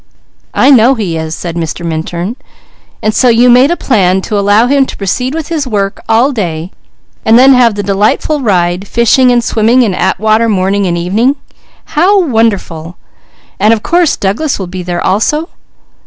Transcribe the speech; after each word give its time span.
"I 0.55 0.71
know 0.71 0.95
he 0.95 1.15
is," 1.15 1.35
said 1.35 1.55
Mr. 1.55 1.85
Minturn. 1.85 2.35
"And 3.03 3.13
so 3.13 3.29
you 3.29 3.51
made 3.51 3.69
a 3.69 3.77
plan 3.77 4.21
to 4.21 4.39
allow 4.39 4.65
him 4.65 4.87
to 4.87 4.97
proceed 4.97 5.35
with 5.35 5.49
his 5.49 5.67
work 5.67 6.01
all 6.09 6.31
day 6.31 6.71
and 7.23 7.37
then 7.37 7.53
have 7.53 7.75
the 7.75 7.83
delightful 7.83 8.41
ride, 8.41 8.87
fishing 8.87 9.29
and 9.31 9.43
swimming 9.43 9.83
in 9.83 9.93
Atwater 9.93 10.49
morning 10.49 10.87
and 10.87 10.97
evening. 10.97 11.35
How 11.93 12.19
wonderful! 12.19 12.97
And 13.59 13.73
of 13.75 13.83
course 13.83 14.15
Douglas 14.15 14.57
will 14.57 14.65
be 14.65 14.81
there 14.81 15.05
also?" 15.05 15.49